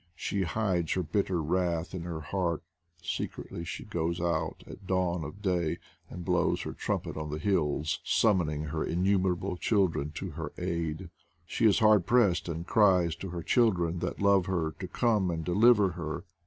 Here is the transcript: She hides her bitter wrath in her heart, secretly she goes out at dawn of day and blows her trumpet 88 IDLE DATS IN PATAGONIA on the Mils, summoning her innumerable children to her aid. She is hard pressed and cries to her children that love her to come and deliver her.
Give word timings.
She 0.15 0.41
hides 0.45 0.93
her 0.93 1.03
bitter 1.03 1.43
wrath 1.43 1.93
in 1.93 2.01
her 2.05 2.21
heart, 2.21 2.63
secretly 3.03 3.63
she 3.63 3.83
goes 3.85 4.19
out 4.19 4.63
at 4.65 4.87
dawn 4.87 5.23
of 5.23 5.43
day 5.43 5.77
and 6.09 6.25
blows 6.25 6.61
her 6.63 6.73
trumpet 6.73 7.09
88 7.11 7.21
IDLE 7.21 7.29
DATS 7.29 7.33
IN 7.45 7.49
PATAGONIA 7.51 7.61
on 7.61 7.67
the 7.67 7.75
Mils, 7.77 7.99
summoning 8.03 8.63
her 8.63 8.83
innumerable 8.83 9.57
children 9.57 10.11
to 10.15 10.31
her 10.31 10.51
aid. 10.57 11.11
She 11.45 11.67
is 11.67 11.77
hard 11.77 12.07
pressed 12.07 12.49
and 12.49 12.65
cries 12.65 13.15
to 13.17 13.29
her 13.29 13.43
children 13.43 13.99
that 13.99 14.19
love 14.19 14.47
her 14.47 14.71
to 14.79 14.87
come 14.87 15.29
and 15.29 15.45
deliver 15.45 15.89
her. 15.89 16.23